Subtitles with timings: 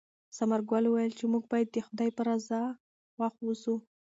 [0.37, 2.61] ثمرګل وویل چې موږ باید د خدای په رضا
[3.13, 3.75] خوښ اوسو.